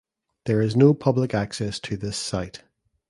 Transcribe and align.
There 0.45 0.63
is 0.63 0.75
no 0.75 0.95
public 0.95 1.35
access 1.35 1.79
to 1.81 1.95
this 1.95 2.17
site. 2.17 2.63